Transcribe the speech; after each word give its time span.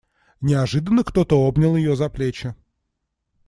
Неожиданно 0.41 1.03
кто-то 1.03 1.35
обнял 1.47 1.75
ее 1.75 1.95
за 1.95 2.09
плечи. 2.09 2.55